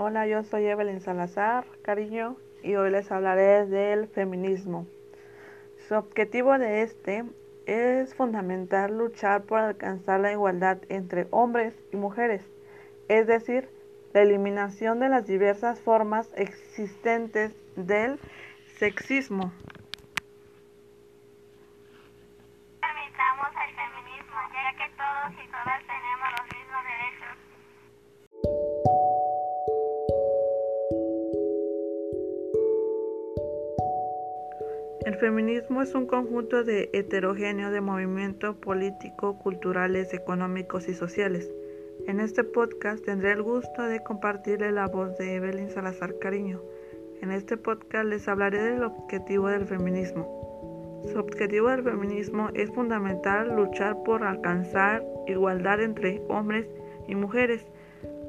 Hola, 0.00 0.28
yo 0.28 0.44
soy 0.44 0.64
Evelyn 0.64 1.00
Salazar, 1.00 1.64
cariño, 1.82 2.36
y 2.62 2.76
hoy 2.76 2.88
les 2.88 3.10
hablaré 3.10 3.66
del 3.66 4.06
feminismo. 4.06 4.86
Su 5.88 5.96
objetivo 5.96 6.56
de 6.56 6.82
este 6.82 7.24
es 7.66 8.14
fundamental 8.14 8.96
luchar 8.96 9.42
por 9.42 9.58
alcanzar 9.58 10.20
la 10.20 10.30
igualdad 10.30 10.78
entre 10.88 11.26
hombres 11.32 11.74
y 11.92 11.96
mujeres, 11.96 12.48
es 13.08 13.26
decir, 13.26 13.68
la 14.14 14.22
eliminación 14.22 15.00
de 15.00 15.08
las 15.08 15.26
diversas 15.26 15.80
formas 15.80 16.30
existentes 16.36 17.56
del 17.74 18.20
sexismo. 18.76 19.52
El 22.84 23.74
feminismo, 23.74 24.36
ya 24.54 24.72
que 24.78 24.90
todos 24.96 25.32
y 25.44 25.50
El 35.08 35.14
feminismo 35.14 35.80
es 35.80 35.94
un 35.94 36.06
conjunto 36.06 36.64
de 36.64 36.90
heterogéneo 36.92 37.70
de 37.70 37.80
movimientos 37.80 38.56
políticos, 38.56 39.36
culturales, 39.42 40.12
económicos 40.12 40.86
y 40.86 40.92
sociales. 40.92 41.50
En 42.06 42.20
este 42.20 42.44
podcast 42.44 43.02
tendré 43.06 43.32
el 43.32 43.42
gusto 43.42 43.84
de 43.84 44.02
compartirle 44.02 44.70
la 44.70 44.86
voz 44.86 45.16
de 45.16 45.36
Evelyn 45.36 45.70
Salazar 45.70 46.18
Cariño. 46.18 46.60
En 47.22 47.30
este 47.30 47.56
podcast 47.56 48.04
les 48.04 48.28
hablaré 48.28 48.60
del 48.60 48.82
objetivo 48.82 49.48
del 49.48 49.64
feminismo. 49.64 51.00
Su 51.10 51.18
objetivo 51.18 51.70
del 51.70 51.84
feminismo 51.84 52.50
es 52.52 52.68
fundamental 52.68 53.56
luchar 53.56 54.02
por 54.02 54.22
alcanzar 54.24 55.02
igualdad 55.26 55.80
entre 55.80 56.20
hombres 56.28 56.68
y 57.06 57.14
mujeres, 57.14 57.64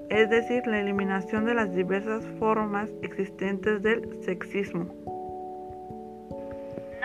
es 0.07 0.29
decir, 0.29 0.65
la 0.65 0.79
eliminación 0.79 1.43
de 1.43 1.55
las 1.55 1.75
diversas 1.75 2.25
formas 2.39 2.89
existentes 3.01 3.83
del 3.83 4.23
sexismo. 4.23 5.08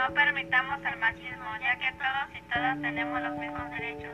No 0.07 0.13
permitamos 0.13 0.81
el 0.85 0.99
machismo, 0.99 1.47
ya 1.63 1.79
que 1.79 1.91
todos 1.93 2.37
y 2.39 2.43
todas 2.53 2.79
tenemos 2.79 3.23
los 3.23 3.39
mismos 3.39 3.71
derechos. 3.71 4.13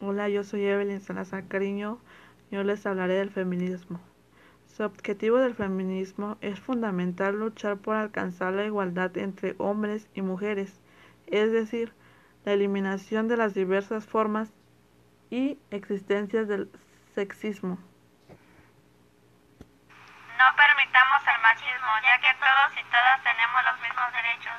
Hola, 0.00 0.28
yo 0.28 0.44
soy 0.44 0.64
Evelyn 0.64 1.00
Salazar 1.00 1.48
Cariño. 1.48 1.98
Yo 2.52 2.62
les 2.62 2.86
hablaré 2.86 3.14
del 3.14 3.32
feminismo. 3.32 4.00
Su 4.66 4.84
objetivo 4.84 5.38
del 5.38 5.56
feminismo 5.56 6.38
es 6.40 6.60
fundamental 6.60 7.34
luchar 7.34 7.78
por 7.78 7.96
alcanzar 7.96 8.52
la 8.52 8.64
igualdad 8.64 9.16
entre 9.18 9.56
hombres 9.58 10.08
y 10.14 10.22
mujeres, 10.22 10.80
es 11.26 11.50
decir, 11.50 11.92
la 12.44 12.52
eliminación 12.52 13.26
de 13.26 13.38
las 13.38 13.54
diversas 13.54 14.06
formas 14.06 14.52
y 15.30 15.58
existencias 15.72 16.46
del 16.46 16.70
sexismo. 17.16 17.80
No 20.38 20.44
permitamos 20.54 21.22
el 21.34 21.35
machismo, 21.46 21.92
ya 22.02 22.18
que 22.18 22.34
todos 22.34 22.72
y 22.76 22.82
todas 22.90 23.22
tenemos 23.22 23.62
los 23.70 23.78
mismos 23.80 24.12
derechos. 24.12 24.58